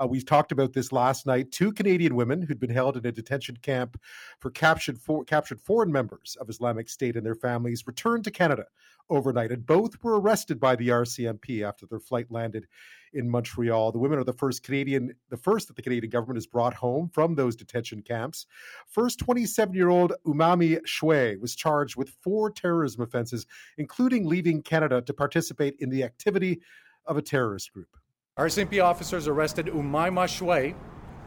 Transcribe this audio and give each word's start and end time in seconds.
Uh, 0.00 0.06
we've 0.06 0.26
talked 0.26 0.52
about 0.52 0.72
this 0.72 0.92
last 0.92 1.26
night. 1.26 1.50
Two 1.50 1.72
Canadian 1.72 2.14
women 2.14 2.42
who'd 2.42 2.60
been 2.60 2.70
held 2.70 2.96
in 2.96 3.06
a 3.06 3.12
detention 3.12 3.56
camp 3.56 4.00
for 4.40 4.50
captured, 4.50 4.98
for, 4.98 5.24
captured 5.24 5.60
foreign 5.60 5.92
members 5.92 6.36
of 6.40 6.48
Islamic 6.48 6.88
State 6.88 7.16
and 7.16 7.24
their 7.24 7.34
families 7.34 7.86
returned 7.86 8.24
to 8.24 8.30
Canada 8.30 8.64
overnight, 9.10 9.52
and 9.52 9.66
both 9.66 10.02
were 10.02 10.20
arrested 10.20 10.58
by 10.58 10.76
the 10.76 10.88
RCMP 10.88 11.62
after 11.66 11.86
their 11.86 12.00
flight 12.00 12.30
landed 12.30 12.66
in 13.12 13.30
Montreal. 13.30 13.92
The 13.92 13.98
women 13.98 14.18
are 14.18 14.24
the 14.24 14.32
first 14.32 14.62
Canadian, 14.62 15.14
the 15.30 15.36
first 15.36 15.68
that 15.68 15.76
the 15.76 15.82
Canadian 15.82 16.10
government 16.10 16.36
has 16.36 16.46
brought 16.46 16.74
home 16.74 17.08
from 17.12 17.34
those 17.34 17.54
detention 17.54 18.02
camps. 18.02 18.46
First 18.88 19.18
27 19.20 19.74
year 19.74 19.88
old 19.88 20.12
Oumaima 20.26 20.80
Chouay 20.86 21.40
was 21.40 21.54
charged 21.54 21.96
with 21.96 22.16
four 22.22 22.50
terrorism 22.50 23.02
offenses, 23.02 23.46
including 23.78 24.26
leaving 24.26 24.62
Canada 24.62 25.00
to 25.02 25.14
participate 25.14 25.76
in 25.78 25.90
the 25.90 26.02
activity 26.02 26.60
of 27.06 27.16
a 27.16 27.22
terrorist 27.22 27.72
group. 27.72 27.96
RCMP 28.36 28.82
officers 28.82 29.28
arrested 29.28 29.66
Oumaima 29.66 30.26
Chouay 30.26 30.74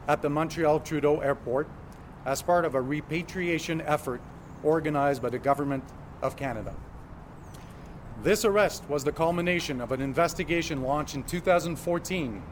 at 0.08 0.20
the 0.20 0.28
Montreal 0.28 0.78
Trudeau 0.80 1.20
Airport 1.20 1.66
as 2.26 2.42
part 2.42 2.66
of 2.66 2.74
a 2.74 2.82
repatriation 2.82 3.80
effort 3.80 4.20
organized 4.62 5.22
by 5.22 5.30
the 5.30 5.38
Government 5.38 5.82
of 6.20 6.36
Canada. 6.36 6.74
This 8.22 8.44
arrest 8.44 8.84
was 8.90 9.04
the 9.04 9.12
culmination 9.12 9.80
of 9.80 9.90
an 9.90 10.02
investigation 10.02 10.82
launched 10.82 11.14
in 11.14 11.22
2014 11.22 12.42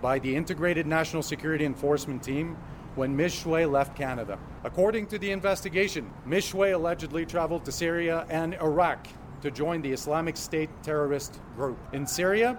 by 0.00 0.20
the 0.20 0.36
Integrated 0.36 0.86
National 0.86 1.20
Security 1.20 1.64
Enforcement 1.64 2.22
Team 2.22 2.56
when 2.94 3.16
Ms. 3.16 3.32
Chouay 3.42 3.68
left 3.68 3.96
Canada. 3.96 4.38
According 4.62 5.08
to 5.08 5.18
the 5.18 5.32
investigation, 5.32 6.08
Ms. 6.24 6.52
Chouay 6.52 6.72
allegedly 6.72 7.26
traveled 7.26 7.64
to 7.64 7.72
Syria 7.72 8.26
and 8.28 8.54
Iraq 8.62 9.08
to 9.42 9.50
join 9.50 9.82
the 9.82 9.90
Islamic 9.90 10.36
State 10.36 10.70
terrorist 10.84 11.40
group. 11.56 11.78
In 11.92 12.06
Syria, 12.06 12.56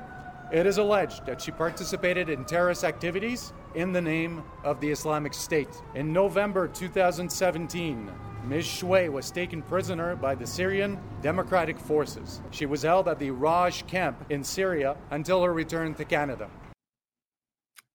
it 0.51 0.65
is 0.65 0.77
alleged 0.77 1.25
that 1.25 1.41
she 1.41 1.51
participated 1.51 2.29
in 2.29 2.45
terrorist 2.45 2.83
activities 2.83 3.53
in 3.73 3.91
the 3.91 4.01
name 4.01 4.43
of 4.63 4.79
the 4.79 4.89
Islamic 4.89 5.33
State. 5.33 5.81
In 5.95 6.13
November 6.13 6.67
2017, 6.67 8.11
Ms. 8.47 8.65
Chouay 8.65 9.11
was 9.11 9.31
taken 9.31 9.63
prisoner 9.63 10.15
by 10.15 10.35
the 10.35 10.45
Syrian 10.45 10.99
Democratic 11.21 11.79
Forces. 11.79 12.41
She 12.51 12.67
was 12.67 12.83
held 12.83 13.07
at 13.07 13.17
the 13.17 13.31
Roj 13.31 13.87
camp 13.87 14.23
in 14.29 14.43
Syria 14.43 14.95
until 15.09 15.43
her 15.43 15.51
return 15.51 15.95
to 15.95 16.05
Canada. 16.05 16.47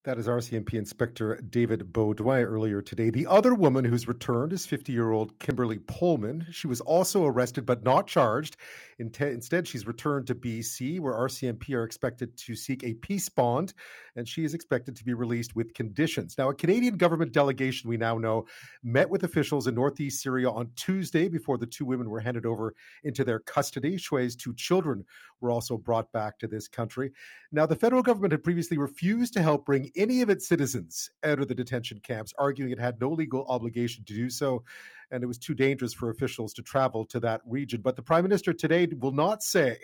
That 0.05 0.17
is 0.17 0.29
RCMP 0.29 0.75
Inspector 0.75 1.43
David 1.51 1.93
Beaudoin 1.93 2.47
earlier 2.47 2.81
today. 2.81 3.11
The 3.11 3.27
other 3.27 3.55
woman 3.55 3.85
who's 3.85 4.09
returned 4.09 4.55
is 4.55 4.65
50 4.65 4.95
year 4.95 5.11
old 5.11 5.39
Kimberly 5.41 5.77
Polman. 5.77 6.51
She 6.51 6.67
was 6.67 6.81
also 6.81 7.27
arrested 7.27 7.67
but 7.67 7.85
not 7.85 8.07
charged. 8.07 8.57
Instead, 8.99 9.69
she's 9.69 9.87
returned 9.87 10.27
to 10.27 10.35
BC, 10.35 11.01
where 11.01 11.13
RCMP 11.13 11.75
are 11.75 11.85
expected 11.85 12.35
to 12.39 12.55
seek 12.55 12.83
a 12.83 12.95
peace 12.95 13.29
bond, 13.29 13.75
and 14.17 14.27
she 14.27 14.45
is 14.45 14.55
expected 14.55 14.97
to 14.97 15.05
be 15.05 15.13
released 15.13 15.55
with 15.55 15.75
conditions. 15.75 16.37
Now, 16.39 16.49
a 16.49 16.55
Canadian 16.55 16.97
government 16.97 17.33
delegation, 17.33 17.89
we 17.89 17.97
now 17.99 18.17
know, 18.17 18.47
met 18.83 19.09
with 19.09 19.25
officials 19.25 19.67
in 19.67 19.75
northeast 19.75 20.23
Syria 20.23 20.51
on 20.51 20.71
Tuesday 20.77 21.29
before 21.29 21.59
the 21.59 21.67
two 21.67 21.85
women 21.85 22.09
were 22.09 22.21
handed 22.21 22.47
over 22.47 22.75
into 23.05 23.25
their 23.25 23.41
custody. 23.41 23.97
Chouay's 23.97 24.37
two 24.37 24.55
children 24.55 25.05
were 25.41 25.51
also 25.51 25.77
brought 25.77 26.11
back 26.13 26.39
to 26.39 26.47
this 26.47 26.69
country. 26.69 27.13
Now, 27.53 27.67
the 27.67 27.77
federal 27.77 28.03
government 28.03 28.33
had 28.33 28.45
previously 28.45 28.79
refused 28.79 29.33
to 29.35 29.43
help 29.43 29.67
bring 29.67 29.91
any 29.97 30.23
of 30.23 30.31
its 30.31 30.47
citizens 30.47 31.11
out 31.25 31.41
of 31.41 31.49
the 31.49 31.55
detention 31.55 32.01
camps, 32.01 32.35
arguing 32.39 32.73
it 32.73 32.79
had 32.79 33.01
no 33.01 33.11
legal 33.11 33.45
obligation 33.49 34.05
to 34.05 34.15
do 34.15 34.31
so 34.31 34.63
and 35.11 35.23
it 35.23 35.27
was 35.27 35.39
too 35.39 35.55
dangerous 35.55 35.93
for 35.93 36.11
officials 36.11 36.53
to 36.55 36.63
travel 36.63 37.05
to 37.07 37.21
that 37.21 37.41
region. 37.47 37.81
But 37.81 37.97
the 37.97 38.03
prime 38.03 38.23
minister 38.23 38.53
today 38.53 38.87
will 38.99 39.13
not 39.13 39.43
say 39.43 39.79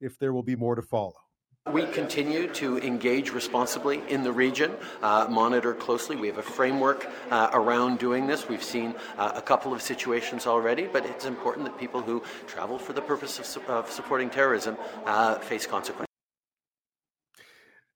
if 0.00 0.18
there 0.18 0.32
will 0.32 0.42
be 0.42 0.56
more 0.56 0.74
to 0.74 0.82
follow. 0.82 1.14
We 1.70 1.86
continue 1.86 2.48
to 2.54 2.78
engage 2.78 3.30
responsibly 3.30 4.02
in 4.08 4.24
the 4.24 4.32
region, 4.32 4.72
uh, 5.00 5.28
monitor 5.30 5.72
closely. 5.72 6.16
We 6.16 6.26
have 6.26 6.38
a 6.38 6.42
framework 6.42 7.08
uh, 7.30 7.50
around 7.52 8.00
doing 8.00 8.26
this. 8.26 8.48
We've 8.48 8.62
seen 8.62 8.96
uh, 9.16 9.32
a 9.36 9.40
couple 9.40 9.72
of 9.72 9.80
situations 9.80 10.48
already, 10.48 10.86
but 10.86 11.06
it's 11.06 11.24
important 11.24 11.66
that 11.66 11.78
people 11.78 12.02
who 12.02 12.22
travel 12.48 12.78
for 12.78 12.92
the 12.92 13.00
purpose 13.00 13.38
of, 13.38 13.46
su- 13.46 13.62
of 13.68 13.88
supporting 13.90 14.28
terrorism 14.28 14.76
uh, 15.06 15.38
face 15.38 15.64
consequences 15.64 16.08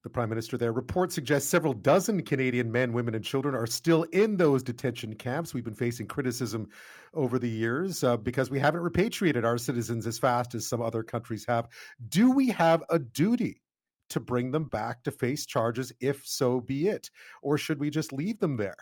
the 0.05 0.11
prime 0.11 0.29
minister 0.29 0.57
there. 0.57 0.71
Reports 0.71 1.17
suggest 1.17 1.51
several 1.51 1.73
dozen 1.73 2.23
Canadian 2.23 2.71
men, 2.71 2.93
women, 2.93 3.17
and 3.17 3.25
children 3.25 3.57
are 3.57 3.67
still 3.67 4.05
in 4.05 4.37
those 4.37 4.63
detention 4.63 5.17
camps. 5.17 5.53
We've 5.53 5.65
been 5.65 5.75
facing 5.75 6.07
criticism 6.07 6.69
over 7.13 7.41
the 7.41 7.49
years 7.49 8.05
uh, 8.05 8.17
because 8.17 8.49
we 8.49 8.61
haven't 8.61 8.83
repatriated 8.83 9.45
our 9.45 9.59
citizens 9.59 10.07
as 10.07 10.17
fast 10.17 10.55
as 10.55 10.65
some 10.65 10.81
other 10.81 11.03
countries 11.03 11.45
have. 11.49 11.67
Do 12.09 12.31
we 12.31 12.51
have 12.51 12.85
a 12.89 13.01
duty 13.01 13.63
to 14.11 14.21
bring 14.21 14.50
them 14.50 14.65
back 14.65 15.03
to 15.05 15.11
face 15.11 15.47
charges, 15.47 15.93
if 16.00 16.27
so 16.27 16.61
be 16.61 16.89
it? 16.89 17.11
Or 17.43 17.59
should 17.59 17.78
we 17.78 17.91
just 17.91 18.12
leave 18.12 18.39
them 18.39 18.56
there? 18.56 18.77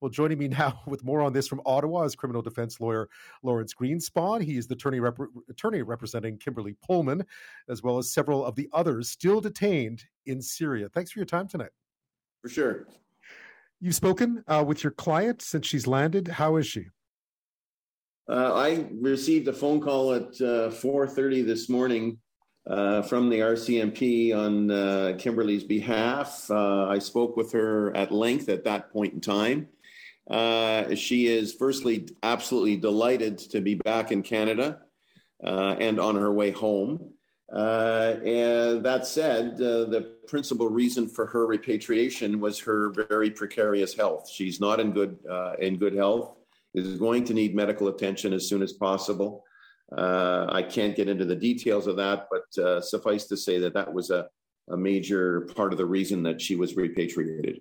Well, 0.00 0.10
joining 0.10 0.38
me 0.38 0.48
now 0.48 0.80
with 0.86 1.04
more 1.04 1.22
on 1.22 1.32
this 1.32 1.48
from 1.48 1.60
Ottawa 1.66 2.02
is 2.02 2.14
criminal 2.14 2.42
defense 2.42 2.80
lawyer 2.80 3.08
Lawrence 3.42 3.74
Greenspon. 3.74 4.42
He 4.42 4.56
is 4.56 4.66
the 4.66 4.74
attorney, 4.74 5.00
rep- 5.00 5.18
attorney 5.48 5.82
representing 5.82 6.38
Kimberly 6.38 6.76
Polman, 6.88 7.24
as 7.68 7.82
well 7.82 7.98
as 7.98 8.12
several 8.12 8.44
of 8.44 8.54
the 8.54 8.68
others 8.72 9.08
still 9.08 9.40
detained 9.40 10.04
in 10.26 10.40
Syria. 10.40 10.88
Thanks 10.88 11.10
for 11.10 11.18
your 11.18 11.26
time 11.26 11.48
tonight. 11.48 11.70
For 12.42 12.48
sure. 12.48 12.86
You've 13.80 13.94
spoken 13.94 14.44
uh, 14.48 14.64
with 14.66 14.82
your 14.82 14.90
client 14.90 15.42
since 15.42 15.66
she's 15.66 15.86
landed. 15.86 16.28
How 16.28 16.56
is 16.56 16.66
she? 16.66 16.86
Uh, 18.28 18.52
I 18.52 18.86
received 19.00 19.48
a 19.48 19.52
phone 19.52 19.80
call 19.80 20.12
at 20.12 20.40
uh, 20.40 20.70
4:30 20.70 21.46
this 21.46 21.68
morning 21.68 22.18
uh, 22.68 23.02
from 23.02 23.30
the 23.30 23.40
RCMP 23.40 24.36
on 24.36 24.70
uh, 24.70 25.16
Kimberly's 25.18 25.64
behalf. 25.64 26.50
Uh, 26.50 26.86
I 26.86 26.98
spoke 26.98 27.36
with 27.36 27.52
her 27.52 27.96
at 27.96 28.12
length 28.12 28.48
at 28.48 28.64
that 28.64 28.92
point 28.92 29.14
in 29.14 29.20
time. 29.20 29.68
Uh, 30.30 30.94
she 30.94 31.26
is 31.26 31.54
firstly 31.54 32.06
absolutely 32.22 32.76
delighted 32.76 33.38
to 33.38 33.62
be 33.62 33.74
back 33.74 34.12
in 34.12 34.22
Canada 34.22 34.80
uh, 35.42 35.76
and 35.80 35.98
on 35.98 36.16
her 36.16 36.30
way 36.30 36.50
home. 36.50 37.12
Uh, 37.50 38.16
and 38.22 38.84
that 38.84 39.06
said, 39.06 39.56
the 39.56 40.16
principal 40.26 40.68
reason 40.68 41.08
for 41.08 41.24
her 41.24 41.46
repatriation 41.46 42.38
was 42.38 42.58
her 42.58 42.90
very 43.08 43.30
precarious 43.30 43.94
health. 43.94 44.28
She's 44.28 44.60
not 44.60 44.80
in 44.80 44.92
good 44.92 45.18
in 45.58 45.78
good 45.78 45.94
health. 45.94 46.34
Is 46.74 46.98
going 46.98 47.24
to 47.24 47.34
need 47.34 47.54
medical 47.54 47.88
attention 47.88 48.34
as 48.34 48.46
soon 48.46 48.60
as 48.60 48.74
possible. 48.74 49.46
Uh, 49.96 50.46
I 50.50 50.62
can't 50.62 50.94
get 50.94 51.08
into 51.08 51.24
the 51.24 51.36
details 51.36 51.86
of 51.86 51.96
that, 51.96 52.28
but 52.30 52.84
suffice 52.84 53.26
to 53.26 53.36
say 53.36 53.58
that 53.58 53.74
that 53.74 53.92
was 53.92 54.10
a, 54.10 54.28
a 54.70 54.76
major 54.76 55.42
part 55.56 55.72
of 55.72 55.78
the 55.78 55.86
reason 55.86 56.22
that 56.24 56.40
she 56.40 56.56
was 56.56 56.76
repatriated. 56.76 57.60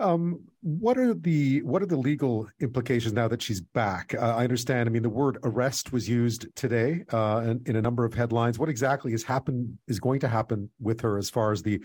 Um, 0.00 0.40
what 0.62 0.98
are 0.98 1.14
the 1.14 1.62
what 1.62 1.80
are 1.80 1.86
the 1.86 1.96
legal 1.96 2.48
implications 2.60 3.12
now 3.12 3.28
that 3.28 3.40
she's 3.40 3.60
back? 3.60 4.12
Uh, 4.14 4.34
I 4.36 4.42
understand. 4.42 4.88
I 4.88 4.92
mean, 4.92 5.04
the 5.04 5.08
word 5.08 5.38
arrest 5.44 5.92
was 5.92 6.08
used 6.08 6.46
today 6.56 7.04
uh, 7.12 7.42
in, 7.46 7.62
in, 7.66 7.76
a 7.76 7.82
number 7.82 8.04
of 8.04 8.12
headlines. 8.12 8.58
What 8.58 8.68
exactly 8.68 9.12
has 9.12 9.22
happened 9.22 9.78
is 9.86 10.00
going 10.00 10.18
to 10.20 10.28
happen 10.28 10.68
with 10.80 11.00
her 11.02 11.16
as 11.16 11.30
far 11.30 11.52
as 11.52 11.62
the 11.62 11.80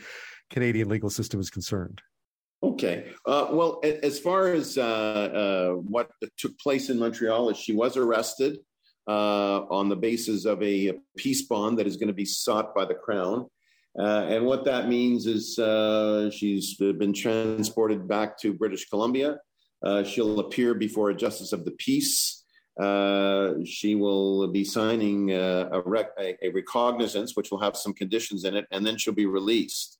Canadian 0.50 0.90
legal 0.90 1.12
system 1.12 1.40
is 1.40 1.52
concerned? 1.52 2.02
Okay. 2.64 3.12
Uh, 3.28 3.50
well, 3.52 3.80
as 3.84 4.20
far 4.20 4.48
as 4.48 4.78
uh, 4.78 4.82
uh, 4.82 5.70
what 5.74 6.10
took 6.38 6.58
place 6.58 6.90
in 6.90 6.98
Montreal, 6.98 7.50
is 7.50 7.58
she 7.58 7.74
was 7.74 7.96
arrested 7.96 8.58
uh, 9.10 9.66
on 9.72 9.90
the 9.90 9.96
basis 9.96 10.46
of 10.46 10.62
a 10.62 10.94
peace 11.18 11.42
bond 11.42 11.80
that 11.80 11.88
is 11.88 11.98
going 11.98 12.08
to 12.08 12.14
be 12.14 12.26
sought 12.26 12.76
by 12.76 12.86
the 12.86 12.94
Crown. 12.94 13.48
Uh, 13.98 14.28
and 14.30 14.46
what 14.46 14.64
that 14.66 14.88
means 14.88 15.26
is 15.26 15.58
uh, 15.58 16.30
she's 16.30 16.76
been 16.76 17.12
transported 17.12 18.08
back 18.08 18.38
to 18.38 18.54
British 18.54 18.88
Columbia. 18.88 19.38
Uh, 19.84 20.04
she'll 20.04 20.40
appear 20.40 20.76
before 20.76 21.10
a 21.10 21.16
justice 21.16 21.54
of 21.54 21.66
the 21.66 21.72
peace. 21.72 22.46
Uh, 22.80 23.56
she 23.66 23.96
will 23.96 24.48
be 24.48 24.64
signing 24.64 25.34
uh, 25.34 25.70
a, 25.72 25.82
rec- 25.82 26.18
a, 26.20 26.50
recognizance, 26.50 27.36
which 27.36 27.52
will 27.52 27.60
have 27.60 27.76
some 27.76 27.94
conditions 27.94 28.46
in 28.46 28.56
it, 28.56 28.66
and 28.72 28.86
then 28.86 28.98
she'll 28.98 29.14
be 29.14 29.26
released. 29.26 29.99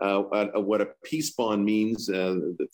Uh, 0.00 0.22
what 0.60 0.80
a 0.80 0.88
peace 1.04 1.30
bond 1.30 1.64
means, 1.64 2.08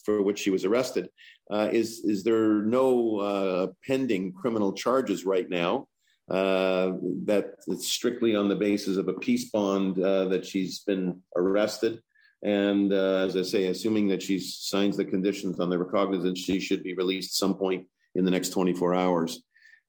for 0.05 0.23
which 0.23 0.39
she 0.39 0.51
was 0.51 0.65
arrested, 0.65 1.09
is 1.51 2.05
is 2.05 2.23
there 2.25 2.63
no 2.63 3.75
pending 3.87 4.33
criminal 4.33 4.73
charges 4.73 5.25
right 5.25 5.49
now? 5.49 5.89
uh, 6.31 6.93
that 7.25 7.55
it's 7.69 7.89
strictly 7.89 8.35
on 8.35 8.49
the 8.49 8.57
basis 8.57 8.97
of 8.97 9.09
a 9.09 9.15
peace 9.15 9.51
bond 9.51 10.03
uh, 10.03 10.27
that 10.27 10.45
she's 10.45 10.81
been 10.81 11.21
arrested. 11.37 12.01
And 12.43 12.93
uh, 12.93 13.27
as 13.27 13.37
I 13.37 13.43
say, 13.43 13.67
assuming 13.67 14.09
that 14.09 14.23
she 14.23 14.39
signs 14.39 14.97
the 14.97 15.05
conditions 15.05 15.61
on 15.61 15.71
the 15.71 15.79
recognizance, 15.79 16.41
she 16.41 16.61
should 16.61 16.83
be 16.83 16.95
released 16.95 17.39
some 17.39 17.55
point 17.55 17.87
in 18.15 18.25
the 18.25 18.31
next 18.31 18.51
24 18.51 18.95
hours. 18.95 19.43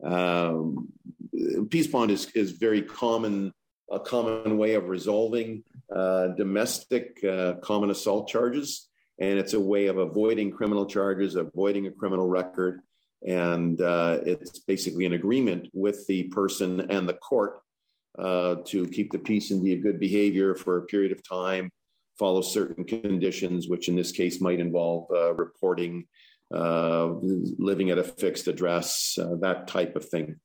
Um, 0.03 0.89
peace 1.69 1.87
bond 1.87 2.11
is, 2.11 2.27
is 2.31 2.51
very 2.51 2.83
common, 2.83 3.51
a 3.91 3.99
common 3.99 4.57
way 4.57 4.73
of 4.73 4.89
resolving 4.89 5.63
uh, 5.93 6.27
domestic 6.29 7.23
uh, 7.23 7.55
common 7.61 7.89
assault 7.89 8.27
charges. 8.27 8.89
And 9.19 9.39
it's 9.39 9.53
a 9.53 9.59
way 9.59 9.87
of 9.87 9.97
avoiding 9.97 10.51
criminal 10.51 10.85
charges, 10.85 11.35
avoiding 11.35 11.87
a 11.87 11.91
criminal 11.91 12.27
record, 12.27 12.81
and 13.25 13.81
uh, 13.81 14.19
it's 14.25 14.59
basically 14.59 15.05
an 15.05 15.13
agreement 15.13 15.69
with 15.73 16.05
the 16.07 16.23
person 16.25 16.91
and 16.91 17.09
the 17.09 17.15
court 17.15 17.61
uh, 18.19 18.57
to 18.65 18.87
keep 18.87 19.11
the 19.11 19.19
peace 19.19 19.49
and 19.49 19.63
be 19.63 19.73
a 19.73 19.79
good 19.79 19.99
behavior 19.99 20.53
for 20.53 20.77
a 20.77 20.85
period 20.85 21.11
of 21.11 21.27
time 21.27 21.71
follow 22.17 22.41
certain 22.41 22.83
conditions, 22.83 23.67
which 23.67 23.89
in 23.89 23.95
this 23.95 24.11
case 24.11 24.41
might 24.41 24.59
involve 24.59 25.05
uh, 25.11 25.33
reporting, 25.35 26.05
uh, 26.53 27.09
living 27.59 27.91
at 27.91 27.99
a 27.99 28.03
fixed 28.03 28.47
address, 28.47 29.17
that 29.39 29.67
type 29.67 29.95
of 29.95 30.09
thing. 30.09 30.35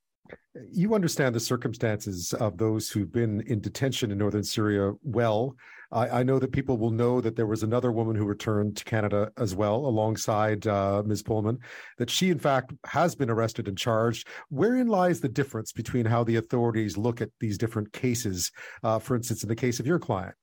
You 0.70 0.94
understand 0.94 1.34
the 1.34 1.40
circumstances 1.40 2.32
of 2.34 2.58
those 2.58 2.90
who've 2.90 3.12
been 3.12 3.40
in 3.46 3.60
detention 3.60 4.10
in 4.10 4.18
northern 4.18 4.44
Syria 4.44 4.92
well. 5.02 5.56
I, 5.90 6.20
I, 6.20 6.22
know 6.22 6.38
that 6.38 6.52
people 6.52 6.78
will 6.78 6.90
know 6.90 7.20
that 7.20 7.36
there 7.36 7.46
was 7.46 7.62
another 7.62 7.92
woman 7.92 8.16
who 8.16 8.24
returned 8.24 8.78
to 8.78 8.84
Canada 8.84 9.30
as 9.36 9.54
well, 9.54 9.76
alongside 9.76 10.66
uh, 10.66 11.02
Ms. 11.04 11.22
Polman, 11.22 11.58
that 11.98 12.08
she, 12.08 12.30
in 12.30 12.38
fact, 12.38 12.72
has 12.86 13.14
been 13.14 13.28
arrested 13.30 13.68
and 13.68 13.76
charged. 13.76 14.26
Wherein 14.48 14.86
lies 14.86 15.20
the 15.20 15.28
difference 15.28 15.72
between 15.72 16.06
how 16.06 16.24
the 16.24 16.36
authorities 16.36 16.96
look 16.96 17.20
at 17.20 17.28
these 17.40 17.58
different 17.58 17.92
cases? 17.92 18.50
Uh, 18.82 18.98
for 18.98 19.16
instance, 19.16 19.42
in 19.42 19.50
the 19.50 19.56
case 19.56 19.80
of 19.80 19.86
your 19.86 19.98
client. 19.98 20.34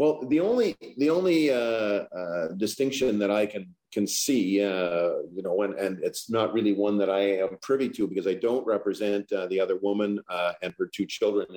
Well, 0.00 0.24
the 0.28 0.40
only 0.40 0.78
the 0.96 1.10
only 1.10 1.50
uh, 1.50 2.06
uh, 2.20 2.48
distinction 2.56 3.18
that 3.18 3.30
I 3.30 3.44
can 3.44 3.74
can 3.92 4.06
see, 4.06 4.64
uh, 4.64 5.10
you 5.34 5.42
know, 5.42 5.60
and, 5.60 5.74
and 5.74 6.02
it's 6.02 6.30
not 6.30 6.54
really 6.54 6.72
one 6.72 6.96
that 6.96 7.10
I 7.10 7.42
am 7.42 7.58
privy 7.60 7.90
to 7.90 8.06
because 8.08 8.26
I 8.26 8.32
don't 8.32 8.66
represent 8.66 9.30
uh, 9.30 9.46
the 9.48 9.60
other 9.60 9.76
woman 9.76 10.18
uh, 10.30 10.52
and 10.62 10.72
her 10.78 10.86
two 10.90 11.04
children 11.04 11.48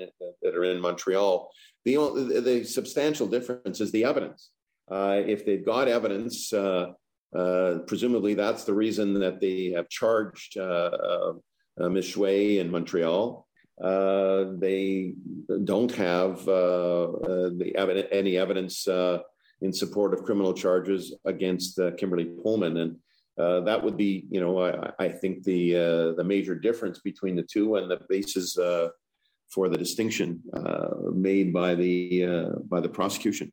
that 0.42 0.56
are 0.56 0.66
in 0.66 0.82
Montreal. 0.82 1.50
The 1.86 1.96
only, 1.96 2.42
the 2.42 2.66
substantial 2.66 3.28
difference 3.28 3.80
is 3.80 3.94
the 3.94 4.04
evidence. 4.04 4.50
Uh, 4.92 5.22
if 5.26 5.46
they've 5.46 5.66
got 5.66 5.88
evidence, 5.88 6.50
presumably 7.88 8.34
that's 8.34 8.66
the 8.66 8.74
reason 8.74 9.14
that 9.22 9.40
they 9.40 9.72
have 9.74 9.88
charged 9.88 10.58
Ms. 10.58 12.08
Chouay 12.12 12.58
in 12.58 12.70
Montreal. 12.70 13.48
Uh, 13.82 14.46
they 14.60 15.14
don't 15.64 15.92
have 15.94 16.48
uh, 16.48 17.04
uh, 17.04 17.50
evidence, 17.76 18.08
any 18.12 18.38
evidence 18.38 18.88
uh, 18.88 19.20
in 19.62 19.74
support 19.74 20.14
of 20.14 20.24
criminal 20.24 20.54
charges 20.54 21.16
against 21.26 21.80
uh, 21.80 21.92
Kimberly 21.98 22.26
Polman, 22.26 22.80
and 22.80 22.98
uh, 23.40 23.62
that 23.62 23.84
would 23.84 23.98
be, 23.98 24.28
you 24.30 24.40
know, 24.40 24.62
I, 24.62 24.92
I 25.00 25.10
think 25.10 25.44
the 25.44 26.14
the 26.16 26.24
major 26.24 26.56
difference 26.56 27.00
between 27.00 27.36
the 27.36 27.44
two 27.44 27.78
and 27.78 27.90
the 27.90 28.00
basis 28.10 28.56
for 29.50 29.70
the 29.70 29.78
distinction 29.78 30.42
made 31.14 31.52
by 31.52 31.74
the 31.74 32.26
by 32.70 32.80
the 32.80 32.90
prosecution 32.90 33.52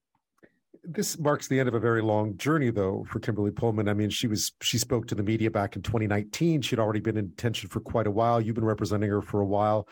this 0.82 1.18
marks 1.18 1.46
the 1.48 1.58
end 1.58 1.68
of 1.68 1.74
a 1.74 1.80
very 1.80 2.00
long 2.00 2.36
journey 2.36 2.70
though 2.70 3.04
for 3.10 3.20
kimberly 3.20 3.50
polman 3.50 3.88
i 3.88 3.92
mean 3.92 4.08
she 4.08 4.26
was 4.26 4.52
she 4.62 4.78
spoke 4.78 5.06
to 5.06 5.14
the 5.14 5.22
media 5.22 5.50
back 5.50 5.76
in 5.76 5.82
2019 5.82 6.62
she'd 6.62 6.78
already 6.78 7.00
been 7.00 7.16
in 7.16 7.28
detention 7.28 7.68
for 7.68 7.80
quite 7.80 8.06
a 8.06 8.10
while 8.10 8.40
you've 8.40 8.54
been 8.54 8.64
representing 8.64 9.10
her 9.10 9.20
for 9.20 9.40
a 9.40 9.46
while 9.46 9.86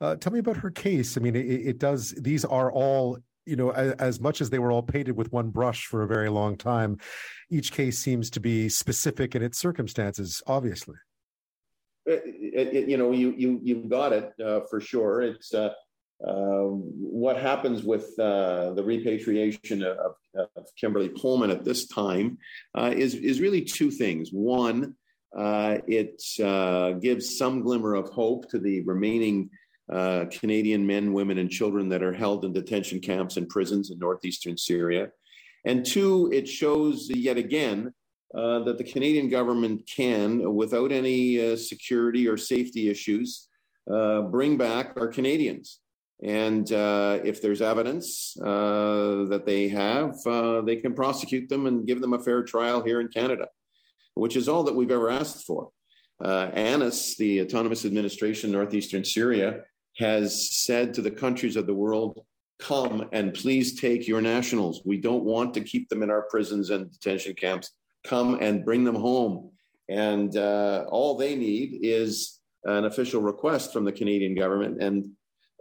uh, 0.00 0.16
tell 0.16 0.32
me 0.32 0.38
about 0.38 0.56
her 0.56 0.70
case. 0.70 1.16
I 1.16 1.20
mean, 1.20 1.36
it, 1.36 1.46
it 1.46 1.78
does. 1.78 2.10
These 2.10 2.44
are 2.44 2.70
all 2.72 3.18
you 3.46 3.56
know, 3.56 3.70
as, 3.70 3.92
as, 3.92 4.20
much 4.20 4.40
as 4.40 4.48
they 4.48 4.58
were 4.58 4.72
all 4.72 4.82
painted 4.82 5.16
with 5.16 5.30
one 5.30 5.50
brush 5.50 5.84
for 5.84 6.02
a 6.02 6.06
very 6.06 6.30
long 6.30 6.56
time, 6.56 6.98
each 7.50 7.72
case 7.72 7.98
seems 7.98 8.30
to 8.30 8.40
be 8.40 8.70
specific 8.70 9.34
in 9.34 9.42
its 9.42 9.58
circumstances. 9.58 10.42
Obviously, 10.46 10.96
it, 12.06 12.74
it, 12.74 12.88
you 12.88 12.96
know, 12.96 13.12
you 13.12 13.34
you 13.36 13.60
you've 13.62 13.88
got 13.88 14.12
it 14.12 14.32
uh, 14.42 14.60
for 14.70 14.80
sure. 14.80 15.20
It's 15.20 15.52
uh, 15.52 15.72
uh, 16.26 16.62
what 16.62 17.36
happens 17.36 17.82
with 17.82 18.18
uh, 18.18 18.72
the 18.72 18.82
repatriation 18.82 19.82
of, 19.82 20.14
of, 20.36 20.66
Kimberly 20.76 21.08
Polman 21.08 21.50
at 21.50 21.64
this 21.64 21.86
time 21.86 22.38
uh, 22.74 22.92
is 22.94 23.14
is 23.14 23.40
really 23.40 23.62
two 23.62 23.90
things. 23.90 24.30
One, 24.30 24.94
uh, 25.36 25.78
it 25.86 26.22
gives 27.00 27.38
some 27.38 27.62
glimmer 27.62 27.94
of 27.94 28.08
hope 28.10 28.48
to 28.50 28.58
the 28.58 28.82
remaining 28.82 29.50
uh, 29.92 30.24
Canadian 30.30 30.86
men, 30.86 31.12
women, 31.12 31.38
and 31.38 31.50
children 31.50 31.88
that 31.90 32.02
are 32.02 32.12
held 32.12 32.44
in 32.44 32.52
detention 32.52 33.00
camps 33.00 33.36
and 33.36 33.48
prisons 33.48 33.90
in 33.90 33.98
northeastern 33.98 34.56
Syria. 34.56 35.10
And 35.66 35.84
two, 35.84 36.30
it 36.32 36.48
shows 36.48 37.08
yet 37.10 37.36
again 37.36 37.92
uh, 38.34 38.60
that 38.60 38.78
the 38.78 38.84
Canadian 38.84 39.28
government 39.28 39.82
can, 39.86 40.54
without 40.54 40.90
any 40.90 41.52
uh, 41.52 41.56
security 41.56 42.26
or 42.26 42.36
safety 42.36 42.88
issues, 42.88 43.48
uh, 43.92 44.22
bring 44.22 44.56
back 44.56 44.94
our 44.96 45.08
Canadians. 45.08 45.80
And 46.24 46.72
uh, 46.72 47.20
if 47.22 47.42
there's 47.42 47.60
evidence 47.60 48.34
uh, 48.40 49.26
that 49.28 49.44
they 49.44 49.68
have, 49.68 50.16
they 50.64 50.76
can 50.76 50.94
prosecute 50.94 51.50
them 51.50 51.66
and 51.66 51.86
give 51.86 52.00
them 52.00 52.14
a 52.14 52.18
fair 52.18 52.42
trial 52.42 52.82
here 52.82 53.00
in 53.00 53.08
Canada, 53.08 53.48
which 54.14 54.34
is 54.34 54.48
all 54.48 54.64
that 54.64 54.74
we've 54.74 54.90
ever 54.90 55.10
asked 55.10 55.44
for. 55.44 55.68
Uh, 56.24 56.48
AANES, 56.52 57.16
the 57.18 57.42
Autonomous 57.42 57.84
Administration 57.84 58.50
Northeastern 58.50 59.04
Syria, 59.04 59.60
has 59.98 60.50
said 60.50 60.94
to 60.94 61.02
the 61.02 61.10
countries 61.10 61.56
of 61.56 61.66
the 61.66 61.74
world, 61.74 62.24
come 62.58 63.08
and 63.12 63.34
please 63.34 63.78
take 63.78 64.08
your 64.08 64.22
nationals. 64.22 64.80
We 64.84 64.96
don't 64.96 65.24
want 65.24 65.52
to 65.54 65.60
keep 65.60 65.90
them 65.90 66.02
in 66.02 66.10
our 66.10 66.22
prisons 66.22 66.70
and 66.70 66.90
detention 66.90 67.34
camps. 67.34 67.70
Come 68.04 68.38
and 68.40 68.64
bring 68.64 68.84
them 68.84 68.94
home. 68.94 69.50
And 69.88 70.34
uh, 70.36 70.86
all 70.88 71.16
they 71.16 71.36
need 71.36 71.80
is 71.82 72.40
an 72.64 72.86
official 72.86 73.20
request 73.20 73.72
from 73.72 73.84
the 73.84 73.92
Canadian 73.92 74.34
government. 74.34 74.82
And 74.82 75.04
uh, 75.04 75.08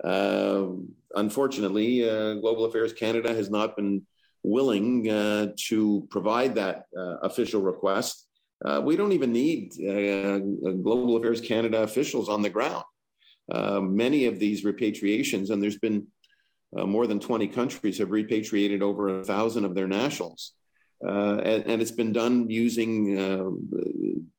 unfortunately, 0.02 2.10
uh, 2.10 2.36
Global 2.36 2.66
Affairs 2.66 2.94
Canada 2.94 3.34
has 3.34 3.50
not 3.50 3.76
been 3.76 4.04
willing 4.44 5.10
uh, 5.10 5.48
to 5.68 6.08
provide 6.10 6.56
that 6.56 6.86
uh, 6.98 7.18
official 7.22 7.62
request. 7.62 8.28
We 8.84 8.96
don't 8.96 9.12
even 9.12 9.34
need 9.34 9.74
Global 9.76 11.18
Affairs 11.18 11.42
Canada 11.42 11.84
officials 11.84 12.30
on 12.30 12.42
the 12.42 12.50
ground 12.50 12.86
many 13.50 14.26
of 14.26 14.40
these 14.40 14.64
repatriations, 14.64 15.50
and 15.50 15.62
there's 15.62 15.80
been 15.80 16.08
more 16.72 17.06
than 17.06 17.20
20 17.20 17.50
countries 17.50 17.98
have 17.98 18.12
repatriated 18.12 18.82
over 18.82 19.20
a 19.20 19.26
thousand 19.26 19.66
of 19.66 19.76
their 19.76 19.88
nationals. 19.88 20.54
Uh, 21.06 21.38
and, 21.44 21.66
and, 21.66 21.82
it's 21.82 21.92
been 21.92 22.14
done 22.14 22.50
using 22.50 23.20
uh, 23.20 23.50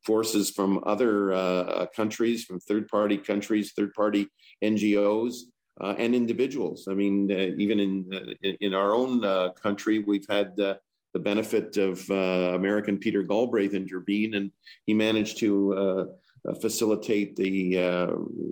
forces 0.02 0.50
from 0.50 0.82
other 0.87 1.32
uh, 1.32 1.87
countries, 1.94 2.44
from 2.44 2.58
third 2.58 2.88
party 2.88 3.19
countries, 3.19 3.72
third 3.72 3.93
party 3.93 4.26
NGOs, 4.62 5.34
uh, 5.81 5.94
and 5.99 6.14
individuals. 6.14 6.87
I 6.88 6.94
mean, 6.94 7.31
even 7.58 7.81
in, 7.81 8.34
in 8.61 8.72
our 8.72 8.94
own 8.94 9.52
country, 9.61 9.99
we've 9.99 10.26
had 10.28 10.56
the 10.56 10.78
benefit 11.14 11.76
of 11.76 12.08
American 12.08 12.96
Peter 12.99 13.22
Galbraith 13.22 13.75
intervene, 13.75 14.34
and 14.34 14.50
he 14.87 14.94
managed 14.94 15.38
to 15.38 16.08
uh, 16.46 16.55
facilitate 16.55 17.37
the 17.37 17.78
uh, 17.78 18.06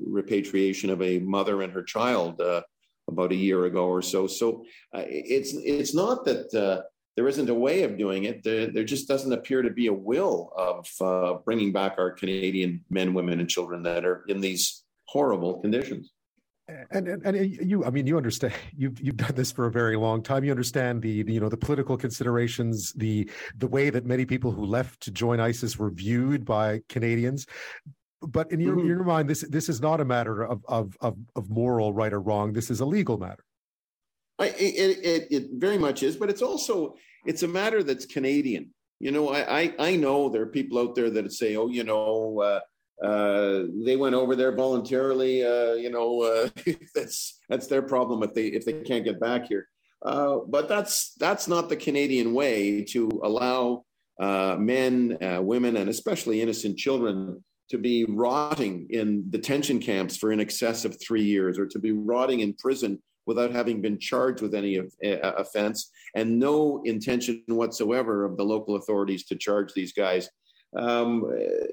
repatriation 0.06 0.88
of 0.88 1.02
a 1.02 1.18
mother 1.18 1.60
and 1.60 1.72
her 1.72 1.82
child 1.82 2.40
uh, 2.40 2.62
about 3.08 3.32
a 3.32 3.36
year 3.36 3.66
ago 3.66 3.86
or 3.86 4.00
so. 4.00 4.26
So 4.26 4.64
it's 4.94 5.52
it's 5.54 5.94
not 5.94 6.24
that 6.24 6.84
there 7.16 7.28
isn't 7.28 7.48
a 7.48 7.54
way 7.54 7.82
of 7.82 7.98
doing 7.98 8.24
it. 8.24 8.42
There, 8.42 8.66
there, 8.68 8.84
just 8.84 9.06
doesn't 9.06 9.32
appear 9.32 9.62
to 9.62 9.70
be 9.70 9.88
a 9.88 9.92
will 9.92 10.50
of 10.56 10.88
uh, 11.00 11.38
bringing 11.44 11.72
back 11.72 11.96
our 11.98 12.10
Canadian 12.10 12.84
men, 12.88 13.12
women, 13.12 13.40
and 13.40 13.48
children 13.48 13.82
that 13.82 14.04
are 14.04 14.24
in 14.28 14.40
these 14.40 14.82
horrible 15.06 15.60
conditions. 15.60 16.10
And, 16.68 17.08
and, 17.08 17.26
and 17.26 17.50
you 17.50 17.84
i 17.84 17.90
mean 17.90 18.06
you 18.06 18.16
understand 18.16 18.54
you've 18.76 19.00
you've 19.00 19.16
done 19.16 19.34
this 19.34 19.50
for 19.50 19.66
a 19.66 19.70
very 19.70 19.96
long 19.96 20.22
time. 20.22 20.44
You 20.44 20.52
understand 20.52 21.02
the, 21.02 21.22
the, 21.22 21.32
you 21.32 21.40
know 21.40 21.48
the 21.48 21.56
political 21.56 21.96
considerations 21.96 22.92
the 22.92 23.28
the 23.56 23.66
way 23.66 23.90
that 23.90 24.06
many 24.06 24.24
people 24.24 24.52
who 24.52 24.64
left 24.64 25.00
to 25.02 25.10
join 25.10 25.40
isis 25.40 25.78
were 25.78 25.90
viewed 25.90 26.44
by 26.44 26.80
canadians. 26.88 27.46
But 28.20 28.52
in 28.52 28.60
your, 28.60 28.76
mm-hmm. 28.76 28.86
your 28.86 29.02
mind 29.02 29.28
this 29.28 29.44
this 29.48 29.68
is 29.68 29.80
not 29.80 30.00
a 30.00 30.04
matter 30.04 30.42
of, 30.42 30.64
of 30.68 30.96
of 31.00 31.16
of 31.34 31.50
moral 31.50 31.92
right 31.92 32.12
or 32.12 32.20
wrong. 32.20 32.52
This 32.52 32.70
is 32.70 32.80
a 32.80 32.86
legal 32.86 33.18
matter. 33.18 33.44
I, 34.38 34.46
it, 34.46 34.98
it, 35.04 35.26
it 35.30 35.48
very 35.54 35.78
much 35.78 36.02
is 36.02 36.16
but 36.16 36.30
it's 36.30 36.42
also 36.42 36.94
it's 37.26 37.42
a 37.42 37.48
matter 37.48 37.82
that's 37.82 38.06
canadian 38.06 38.70
you 39.00 39.10
know 39.10 39.28
i 39.30 39.60
i, 39.60 39.74
I 39.78 39.96
know 39.96 40.28
there 40.28 40.42
are 40.42 40.46
people 40.46 40.78
out 40.78 40.94
there 40.94 41.10
that 41.10 41.32
say 41.32 41.56
oh 41.56 41.68
you 41.68 41.84
know 41.84 42.40
uh, 42.40 42.60
uh, 43.02 43.64
they 43.84 43.96
went 43.96 44.14
over 44.14 44.36
there 44.36 44.52
voluntarily. 44.52 45.44
Uh, 45.44 45.72
you 45.72 45.90
know, 45.90 46.22
uh, 46.22 46.48
that's 46.94 47.40
that's 47.48 47.66
their 47.66 47.82
problem 47.82 48.22
if 48.22 48.32
they 48.32 48.46
if 48.46 48.64
they 48.64 48.74
can't 48.74 49.04
get 49.04 49.20
back 49.20 49.46
here. 49.46 49.66
Uh, 50.04 50.38
but 50.48 50.68
that's 50.68 51.14
that's 51.14 51.48
not 51.48 51.68
the 51.68 51.76
Canadian 51.76 52.32
way 52.32 52.84
to 52.84 53.08
allow 53.24 53.84
uh, 54.20 54.56
men, 54.58 55.18
women, 55.44 55.76
and 55.76 55.90
especially 55.90 56.40
innocent 56.40 56.78
children 56.78 57.42
to 57.70 57.78
be 57.78 58.04
rotting 58.04 58.86
in 58.90 59.30
detention 59.30 59.80
camps 59.80 60.16
for 60.16 60.30
in 60.30 60.40
excess 60.40 60.84
of 60.84 61.00
three 61.00 61.24
years, 61.24 61.58
or 61.58 61.66
to 61.66 61.78
be 61.78 61.92
rotting 61.92 62.40
in 62.40 62.52
prison 62.54 63.02
without 63.26 63.52
having 63.52 63.80
been 63.80 63.98
charged 63.98 64.42
with 64.42 64.54
any 64.54 64.76
of, 64.76 64.92
offense, 65.02 65.90
and 66.14 66.38
no 66.38 66.82
intention 66.84 67.42
whatsoever 67.46 68.24
of 68.24 68.36
the 68.36 68.44
local 68.44 68.76
authorities 68.76 69.24
to 69.24 69.36
charge 69.36 69.72
these 69.72 69.92
guys. 69.92 70.28
Um, 70.76 71.24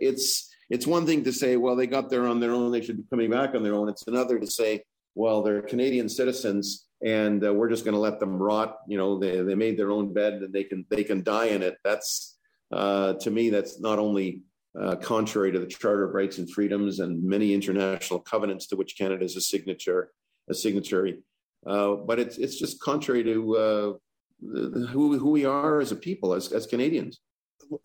it's 0.01 0.50
it's 0.70 0.86
one 0.86 1.06
thing 1.06 1.24
to 1.24 1.34
say, 1.34 1.58
well, 1.58 1.75
they 1.75 1.88
got 1.88 2.10
there 2.10 2.27
on 2.27 2.39
their 2.39 2.51
own, 2.51 2.72
they 2.72 2.82
should 2.82 2.98
be 2.98 3.10
coming 3.10 3.32
back 3.32 3.56
on 3.56 3.63
their 3.63 3.74
own. 3.74 3.89
It's 3.89 4.06
another 4.08 4.38
to 4.38 4.46
say, 4.46 4.84
well, 5.15 5.41
they're 5.41 5.63
Canadian 5.63 6.08
citizens 6.08 6.86
and 7.03 7.46
uh, 7.46 7.53
we're 7.53 7.70
just 7.70 7.86
going 7.86 7.96
to 7.96 8.00
let 8.00 8.20
them 8.20 8.38
rot. 8.38 8.77
You 8.88 8.98
know, 8.98 9.18
they, 9.18 9.41
they 9.41 9.56
made 9.56 9.77
their 9.77 9.91
own 9.91 10.13
bed 10.13 10.34
and 10.34 10.53
they 10.53 10.63
can 10.63 10.86
they 10.89 11.03
can 11.03 11.24
die 11.24 11.48
in 11.48 11.63
it. 11.63 11.77
That's 11.84 12.38
uh, 12.72 13.13
to 13.13 13.32
me, 13.32 13.50
that's 13.50 13.79
not 13.79 14.00
only 14.00 14.44
uh, 14.79 14.96
contrary 14.98 15.51
to 15.51 15.60
the 15.60 15.65
Charter 15.65 16.06
of 16.08 16.13
Rights 16.13 16.38
and 16.38 16.50
Freedoms 16.50 17.00
and 17.00 17.24
many 17.24 17.53
international 17.53 18.20
covenants 18.20 18.68
to 18.68 18.75
which 18.75 18.98
Canada 18.98 19.24
is 19.25 19.36
a 19.36 19.41
signature, 19.41 20.12
a 20.50 20.53
signatory, 20.53 21.20
uh, 21.66 21.96
but 21.96 22.20
it's 22.20 22.38
it's 22.38 22.58
just 22.58 22.80
contrary 22.82 23.24
to 23.24 23.58
uh, 23.58 23.94
who, 24.42 25.18
who 25.18 25.32
we 25.32 25.46
are 25.46 25.80
as 25.80 25.92
a 25.92 25.96
people, 25.96 26.34
as, 26.34 26.51
as 26.51 26.66
Canadians. 26.66 27.20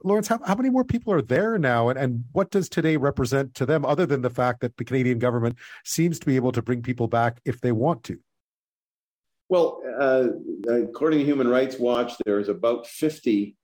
Lawrence, 0.03 0.29
how, 0.29 0.41
how 0.45 0.55
many 0.55 0.71
more 0.71 0.85
people 0.85 1.13
are 1.13 1.23
there 1.23 1.59
now? 1.59 1.89
And, 1.89 1.99
and 1.99 2.25
what 2.33 2.51
does 2.51 2.69
today 2.69 2.97
represent 2.97 3.55
to 3.57 3.67
them, 3.67 3.85
other 3.85 4.07
than 4.07 4.23
the 4.23 4.31
fact 4.31 4.61
that 4.61 4.77
the 4.77 4.85
Canadian 4.85 5.19
government 5.19 5.57
seems 5.85 6.19
to 6.21 6.27
be 6.27 6.37
able 6.37 6.53
to 6.53 6.63
bring 6.63 6.83
people 6.83 7.09
back 7.09 7.41
if 7.45 7.61
they 7.61 7.73
want 7.73 8.03
to? 8.05 8.19
Well, 9.49 9.83
uh, 10.01 10.29
according 10.73 11.19
to 11.19 11.25
Human 11.25 11.49
Rights 11.49 11.79
Watch, 11.79 12.15
there's 12.25 12.49
about 12.49 12.87
50 12.87 13.57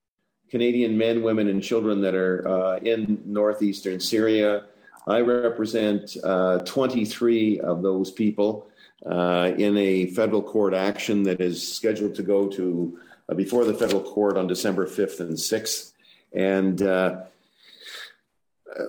Canadian 0.51 0.99
men, 0.99 1.23
women, 1.23 1.49
and 1.49 1.63
children 1.63 2.03
that 2.03 2.15
are 2.15 2.47
uh, 2.47 2.77
in 2.79 3.23
northeastern 3.25 3.99
Syria. 3.99 4.67
I 5.07 5.21
represent 5.21 6.17
uh, 6.23 6.59
23 6.59 7.61
of 7.61 7.83
those 7.83 8.11
people 8.11 8.70
uh, 9.05 9.53
in 9.57 9.77
a 9.77 10.07
federal 10.07 10.43
court 10.43 10.75
action 10.75 11.23
that 11.23 11.41
is 11.41 11.77
scheduled 11.77 12.15
to 12.17 12.23
go 12.23 12.49
to 12.49 12.99
uh, 13.29 13.35
before 13.35 13.65
the 13.65 13.75
federal 13.75 14.03
court 14.03 14.37
on 14.37 14.47
December 14.47 14.87
5th 14.87 15.21
and 15.21 15.33
6th. 15.33 15.93
And 16.33 16.83
uh, 16.83 17.23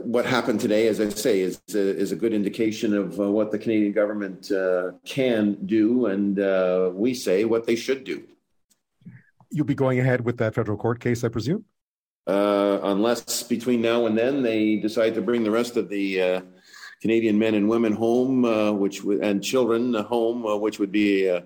what 0.02 0.26
happened 0.26 0.60
today, 0.60 0.88
as 0.88 1.00
I 1.00 1.10
say, 1.10 1.42
is, 1.42 1.62
is 1.68 2.12
a 2.12 2.16
good 2.16 2.34
indication 2.34 2.96
of 2.96 3.20
uh, 3.20 3.32
what 3.32 3.52
the 3.52 3.58
Canadian 3.58 3.94
government 3.94 4.52
uh, 4.52 4.92
can 5.06 5.54
do, 5.66 6.08
and 6.08 6.40
uh, 6.40 6.92
we 6.94 7.14
say 7.14 7.46
what 7.46 7.66
they 7.66 7.76
should 7.76 8.04
do. 8.04 8.24
You'll 9.50 9.66
be 9.66 9.76
going 9.76 10.00
ahead 10.00 10.22
with 10.22 10.38
that 10.38 10.56
federal 10.56 10.78
court 10.78 11.00
case, 11.00 11.24
I 11.24 11.30
presume? 11.30 11.66
unless 12.28 13.44
between 13.44 13.82
now 13.82 14.06
and 14.06 14.18
then 14.18 14.42
they 14.42 14.76
decide 14.78 15.14
to 15.14 15.22
bring 15.22 15.44
the 15.44 15.52
rest 15.52 15.78
of 15.78 15.90
the 15.90 16.42
Canadian 17.02 17.40
men 17.40 17.56
and 17.56 17.68
women 17.68 17.94
home, 17.94 18.46
uh, 18.46 18.72
which 18.72 19.00
w- 19.00 19.22
and 19.22 19.44
children 19.44 19.94
home, 19.94 20.46
uh, 20.46 20.56
which 20.56 20.80
would 20.80 20.92
be 20.92 21.26
a, 21.26 21.44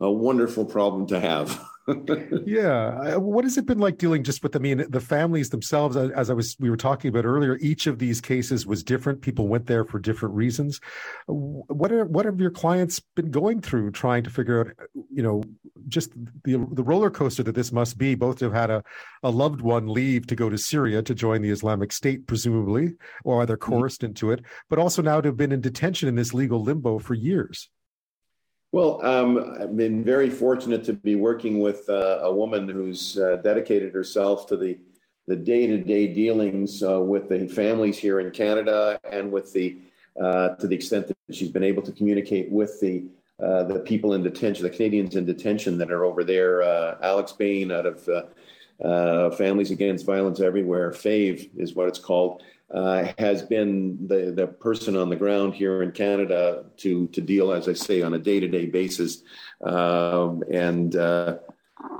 a 0.00 0.10
wonderful 0.10 0.64
problem 0.64 1.06
to 1.06 1.18
have. 1.18 1.68
yeah, 2.46 3.16
what 3.16 3.44
has 3.44 3.58
it 3.58 3.66
been 3.66 3.80
like 3.80 3.98
dealing 3.98 4.22
just 4.22 4.42
with? 4.42 4.54
I 4.54 4.60
mean, 4.60 4.84
the 4.88 5.00
families 5.00 5.50
themselves. 5.50 5.96
As 5.96 6.30
I 6.30 6.32
was, 6.32 6.56
we 6.60 6.70
were 6.70 6.76
talking 6.76 7.08
about 7.08 7.24
earlier. 7.24 7.58
Each 7.60 7.88
of 7.88 7.98
these 7.98 8.20
cases 8.20 8.66
was 8.66 8.84
different. 8.84 9.20
People 9.20 9.48
went 9.48 9.66
there 9.66 9.84
for 9.84 9.98
different 9.98 10.36
reasons. 10.36 10.80
What 11.26 11.90
are 11.90 12.04
what 12.04 12.24
have 12.24 12.40
your 12.40 12.52
clients 12.52 13.00
been 13.00 13.32
going 13.32 13.62
through, 13.62 13.90
trying 13.90 14.22
to 14.22 14.30
figure 14.30 14.60
out, 14.60 14.88
you 15.12 15.24
know, 15.24 15.42
just 15.88 16.12
the 16.44 16.64
the 16.70 16.84
roller 16.84 17.10
coaster 17.10 17.42
that 17.42 17.56
this 17.56 17.72
must 17.72 17.98
be, 17.98 18.14
both 18.14 18.38
to 18.38 18.44
have 18.44 18.54
had 18.54 18.70
a, 18.70 18.84
a 19.24 19.30
loved 19.30 19.60
one 19.60 19.88
leave 19.88 20.28
to 20.28 20.36
go 20.36 20.48
to 20.48 20.58
Syria 20.58 21.02
to 21.02 21.14
join 21.16 21.42
the 21.42 21.50
Islamic 21.50 21.90
State, 21.90 22.28
presumably, 22.28 22.94
or 23.24 23.42
either 23.42 23.56
mm-hmm. 23.56 23.72
coerced 23.72 24.02
mm-hmm. 24.02 24.10
into 24.10 24.30
it, 24.30 24.44
but 24.70 24.78
also 24.78 25.02
now 25.02 25.20
to 25.20 25.30
have 25.30 25.36
been 25.36 25.52
in 25.52 25.60
detention 25.60 26.08
in 26.08 26.14
this 26.14 26.32
legal 26.32 26.62
limbo 26.62 27.00
for 27.00 27.14
years. 27.14 27.68
Well, 28.72 29.04
um, 29.04 29.56
I've 29.60 29.76
been 29.76 30.02
very 30.02 30.30
fortunate 30.30 30.82
to 30.84 30.94
be 30.94 31.14
working 31.14 31.60
with 31.60 31.86
uh, 31.90 32.20
a 32.22 32.32
woman 32.32 32.66
who's 32.66 33.18
uh, 33.18 33.36
dedicated 33.44 33.92
herself 33.92 34.46
to 34.46 34.56
the 34.56 34.78
the 35.28 35.36
day 35.36 35.66
to 35.66 35.76
day 35.76 36.08
dealings 36.08 36.82
uh, 36.82 36.98
with 36.98 37.28
the 37.28 37.46
families 37.46 37.98
here 37.98 38.18
in 38.20 38.30
Canada, 38.30 38.98
and 39.10 39.30
with 39.30 39.52
the 39.52 39.76
uh, 40.18 40.54
to 40.56 40.66
the 40.66 40.74
extent 40.74 41.06
that 41.06 41.16
she's 41.30 41.50
been 41.50 41.62
able 41.62 41.82
to 41.82 41.92
communicate 41.92 42.50
with 42.50 42.80
the 42.80 43.04
uh, 43.44 43.64
the 43.64 43.80
people 43.80 44.14
in 44.14 44.22
detention, 44.22 44.62
the 44.62 44.70
Canadians 44.70 45.16
in 45.16 45.26
detention 45.26 45.76
that 45.76 45.92
are 45.92 46.06
over 46.06 46.24
there. 46.24 46.62
Uh, 46.62 46.96
Alex 47.02 47.32
Bain 47.32 47.70
out 47.70 47.84
of 47.84 49.36
Families 49.36 49.70
Against 49.70 50.06
Violence 50.06 50.40
Everywhere, 50.40 50.92
FAVE 50.92 51.50
is 51.58 51.74
what 51.74 51.88
it's 51.88 51.98
called 51.98 52.42
uh, 52.72 53.12
has 53.18 53.42
been 53.42 54.06
the, 54.06 54.32
the 54.32 54.46
person 54.46 54.96
on 54.96 55.10
the 55.10 55.16
ground 55.16 55.54
here 55.54 55.82
in 55.82 55.92
Canada 55.92 56.64
to, 56.78 57.06
to 57.08 57.20
deal, 57.20 57.52
as 57.52 57.68
I 57.68 57.74
say, 57.74 58.02
on 58.02 58.14
a 58.14 58.18
day 58.18 58.40
to 58.40 58.48
day 58.48 58.66
basis. 58.66 59.22
Um, 59.62 60.42
and 60.50 60.96
uh, 60.96 61.38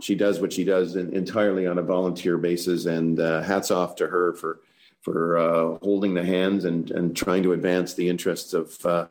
she 0.00 0.14
does 0.14 0.40
what 0.40 0.52
she 0.52 0.64
does 0.64 0.96
in, 0.96 1.14
entirely 1.14 1.66
on 1.66 1.78
a 1.78 1.82
volunteer 1.82 2.38
basis. 2.38 2.86
And 2.86 3.20
uh, 3.20 3.42
hats 3.42 3.70
off 3.70 3.96
to 3.96 4.06
her 4.06 4.32
for, 4.34 4.60
for 5.02 5.36
uh, 5.36 5.78
holding 5.82 6.14
the 6.14 6.24
hands 6.24 6.64
and, 6.64 6.90
and 6.90 7.14
trying 7.14 7.42
to 7.42 7.52
advance 7.52 7.94
the 7.94 8.08
interests 8.08 8.54
of, 8.54 8.84
uh, 8.86 9.06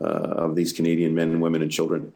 uh, 0.00 0.04
of 0.04 0.56
these 0.56 0.72
Canadian 0.72 1.14
men 1.14 1.30
and 1.30 1.42
women 1.42 1.62
and 1.62 1.70
children 1.70 2.12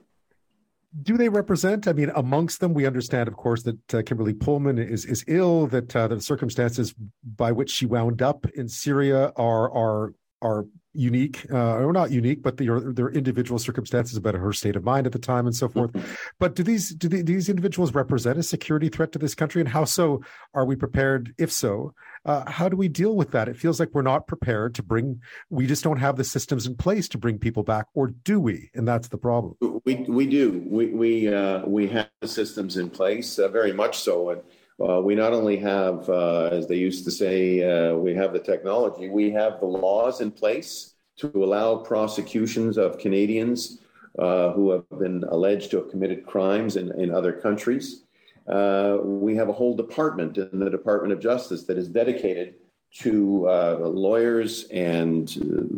do 1.03 1.17
they 1.17 1.29
represent? 1.29 1.89
I 1.89 1.93
mean, 1.93 2.11
amongst 2.15 2.61
them, 2.61 2.75
we 2.75 2.87
understand, 2.87 3.29
of 3.29 3.37
course, 3.37 3.63
that 3.65 3.95
uh, 3.95 4.03
Kimberly 4.03 4.35
Polman 4.35 4.79
is 4.79 5.05
is 5.05 5.25
ill. 5.27 5.67
That 5.67 5.95
uh, 5.95 6.09
the 6.09 6.21
circumstances 6.21 6.95
by 7.37 7.53
which 7.53 7.71
she 7.71 7.87
wound 7.87 8.23
up 8.23 8.47
in 8.55 8.69
Syria 8.69 9.33
are 9.37 9.71
are 9.73 10.15
are 10.43 10.67
unique, 10.97 11.47
uh, 11.51 11.77
or 11.77 11.93
not 11.93 12.11
unique, 12.11 12.43
but 12.43 12.57
there 12.57 12.75
are 12.75 13.13
individual 13.13 13.59
circumstances 13.59 14.17
about 14.17 14.35
her 14.35 14.53
state 14.53 14.77
of 14.77 14.85
mind 14.85 15.07
at 15.07 15.13
the 15.13 15.19
time 15.19 15.47
and 15.47 15.55
so 15.55 15.69
forth. 15.69 15.93
Mm-hmm. 15.93 16.13
But 16.39 16.55
do 16.55 16.63
these 16.63 16.91
do 16.91 17.09
the, 17.09 17.23
these 17.23 17.49
individuals 17.49 17.95
represent 17.95 18.39
a 18.39 18.43
security 18.43 18.89
threat 18.89 19.13
to 19.13 19.19
this 19.19 19.35
country, 19.35 19.61
and 19.61 19.69
how 19.69 19.85
so 19.85 20.23
are 20.55 20.65
we 20.65 20.77
prepared? 20.77 21.35
If 21.39 21.53
so, 21.53 21.95
uh, 22.25 22.51
how 22.51 22.69
do 22.69 22.77
we 22.77 22.89
deal 22.89 23.15
with 23.15 23.31
that? 23.33 23.49
It 23.49 23.57
feels 23.57 23.79
like 23.79 23.91
we're 23.93 24.03
not 24.03 24.27
prepared 24.27 24.75
to 24.77 24.83
bring. 24.83 25.21
We 25.51 25.67
just 25.67 25.85
don't 25.85 25.99
have 25.99 26.17
the 26.17 26.25
systems 26.25 26.67
in 26.67 26.77
place 26.77 27.09
to 27.11 27.19
bring 27.19 27.39
people 27.39 27.63
back, 27.63 27.87
or 27.95 28.09
do 28.09 28.41
we? 28.41 28.71
And 28.75 28.87
that's 28.87 29.09
the 29.09 29.19
problem. 29.19 29.57
We 29.85 29.95
we 30.09 30.27
do. 30.27 30.63
We 30.67 30.87
we 30.87 31.33
uh, 31.33 31.65
we 31.67 31.89
have 31.89 32.09
the 32.21 32.29
systems 32.29 32.77
in 32.77 32.91
place, 32.91 33.39
uh, 33.39 33.49
very 33.49 33.73
much 33.73 33.99
so, 33.99 34.31
and 34.31 34.43
uh, 34.79 35.01
we 35.01 35.15
not 35.15 35.33
only 35.33 35.57
have, 35.57 36.09
uh, 36.09 36.49
as 36.53 36.67
they 36.67 36.77
used 36.77 37.05
to 37.05 37.11
say, 37.11 37.63
uh, 37.63 37.95
we 37.95 38.15
have 38.15 38.33
the 38.33 38.39
technology, 38.39 39.09
we 39.09 39.31
have 39.31 39.59
the 39.61 39.67
laws 39.67 40.21
in 40.21 40.31
place 40.31 40.95
to 41.17 41.29
allow 41.35 41.77
prosecutions 41.77 42.77
of 42.77 42.99
Canadians 42.99 43.79
uh, 44.19 44.53
who 44.53 44.71
have 44.71 44.85
been 44.99 45.25
alleged 45.31 45.71
to 45.71 45.79
have 45.79 45.91
committed 45.91 46.27
crimes 46.27 46.77
in, 46.77 46.93
in 47.01 47.11
other 47.11 47.33
countries. 47.33 48.03
Uh, 48.47 48.99
we 49.03 49.35
have 49.35 49.49
a 49.49 49.53
whole 49.53 49.75
department 49.75 50.37
in 50.37 50.61
the 50.61 50.71
Department 50.71 51.13
of 51.13 51.21
Justice 51.21 51.65
that 51.65 51.79
is 51.79 51.89
dedicated 51.89 52.55
to 52.93 53.49
uh, 53.49 53.79
lawyers 53.81 54.65
and 54.71 55.29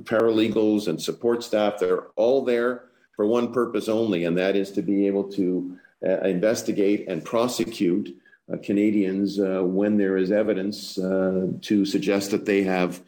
paralegals 0.05 0.89
and 0.89 1.01
support 1.01 1.43
staff. 1.43 1.79
They're 1.79 2.09
all 2.17 2.45
there 2.45 2.87
for 3.15 3.27
one 3.27 3.53
purpose 3.53 3.89
only, 3.89 4.25
and 4.25 4.37
that 4.39 4.57
is 4.57 4.71
to 4.73 4.83
be 4.83 5.07
able 5.07 5.25
to 5.33 5.77
investigate 6.03 7.09
and 7.09 7.25
prosecute 7.25 8.17
Canadians 8.57 9.39
uh, 9.39 9.61
when 9.63 9.97
there 9.99 10.17
is 10.17 10.31
evidence 10.33 10.99
uh, 10.99 11.49
to 11.63 11.85
suggest 11.85 12.31
that 12.31 12.47
they 12.47 12.63
have 12.63 13.03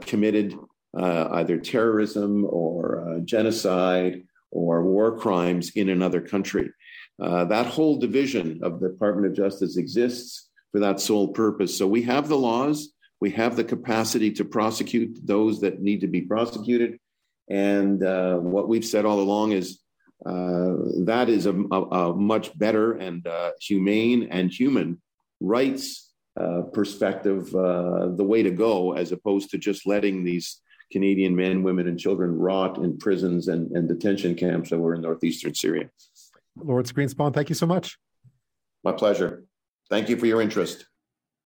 committed 0.00 0.54
either 0.94 1.58
terrorism 1.58 2.46
or 2.48 3.20
genocide 3.24 4.22
or 4.50 4.84
war 4.84 5.18
crimes 5.18 5.70
in 5.70 5.88
another 5.88 6.20
country. 6.20 6.70
that 7.18 7.66
whole 7.66 7.98
division 7.98 8.60
of 8.62 8.80
the 8.80 8.88
Department 8.88 9.26
of 9.26 9.34
Justice 9.34 9.76
exists 9.76 10.48
for 10.72 10.80
that 10.80 11.00
sole 11.00 11.28
purpose. 11.28 11.76
So 11.76 11.86
we 11.86 12.02
have 12.02 12.28
the 12.28 12.36
laws, 12.36 12.92
we 13.20 13.30
have 13.30 13.56
the 13.56 13.64
capacity 13.64 14.30
to 14.32 14.44
prosecute 14.44 15.18
those 15.26 15.60
that 15.62 15.80
need 15.80 16.02
to 16.02 16.06
be 16.06 16.20
prosecuted. 16.20 16.98
And 17.48 18.02
uh, 18.02 18.36
what 18.36 18.68
we've 18.68 18.84
said 18.84 19.04
all 19.04 19.20
along 19.20 19.52
is 19.52 19.78
uh, 20.26 20.74
that 21.04 21.28
is 21.28 21.46
a, 21.46 21.52
a, 21.52 21.82
a, 21.82 22.16
much 22.16 22.56
better 22.58 22.94
and 22.94 23.26
uh, 23.26 23.52
humane 23.60 24.28
and 24.30 24.50
human 24.50 25.00
rights 25.40 26.12
uh, 26.38 26.62
perspective 26.72 27.54
uh, 27.54 28.08
the 28.08 28.24
way 28.24 28.42
to 28.42 28.50
go, 28.50 28.92
as 28.94 29.12
opposed 29.12 29.50
to 29.50 29.58
just 29.58 29.86
letting 29.86 30.24
these 30.24 30.60
Canadian 30.90 31.34
men, 31.34 31.62
women, 31.62 31.86
and 31.86 31.98
children 31.98 32.36
rot 32.36 32.78
in 32.78 32.98
prisons 32.98 33.48
and, 33.48 33.70
and 33.72 33.88
detention 33.88 34.34
camps 34.34 34.70
that 34.70 34.78
were 34.78 34.94
in 34.94 35.02
northeastern 35.02 35.54
Syria. 35.54 35.90
Lawrence 36.56 36.92
Greenspon, 36.92 37.32
thank 37.32 37.48
you 37.48 37.54
so 37.54 37.66
much. 37.66 37.98
My 38.82 38.92
pleasure. 38.92 39.44
Thank 39.90 40.08
you 40.08 40.16
for 40.16 40.26
your 40.26 40.42
interest. 40.42 40.86